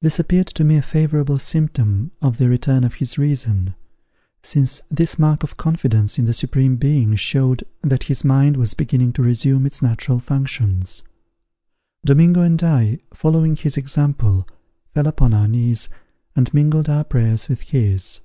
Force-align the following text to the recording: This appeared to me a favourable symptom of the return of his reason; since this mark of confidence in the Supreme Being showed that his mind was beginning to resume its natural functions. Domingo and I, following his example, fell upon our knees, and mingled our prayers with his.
This 0.00 0.20
appeared 0.20 0.46
to 0.46 0.62
me 0.62 0.76
a 0.76 0.80
favourable 0.80 1.40
symptom 1.40 2.12
of 2.22 2.38
the 2.38 2.48
return 2.48 2.84
of 2.84 2.94
his 3.02 3.18
reason; 3.18 3.74
since 4.44 4.80
this 4.92 5.18
mark 5.18 5.42
of 5.42 5.56
confidence 5.56 6.20
in 6.20 6.26
the 6.26 6.32
Supreme 6.32 6.76
Being 6.76 7.16
showed 7.16 7.64
that 7.82 8.04
his 8.04 8.22
mind 8.22 8.56
was 8.56 8.74
beginning 8.74 9.12
to 9.14 9.24
resume 9.24 9.66
its 9.66 9.82
natural 9.82 10.20
functions. 10.20 11.02
Domingo 12.06 12.42
and 12.42 12.62
I, 12.62 13.00
following 13.12 13.56
his 13.56 13.76
example, 13.76 14.46
fell 14.94 15.08
upon 15.08 15.34
our 15.34 15.48
knees, 15.48 15.88
and 16.36 16.54
mingled 16.54 16.88
our 16.88 17.02
prayers 17.02 17.48
with 17.48 17.62
his. 17.62 18.20